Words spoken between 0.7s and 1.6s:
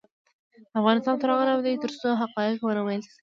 افغانستان تر هغو نه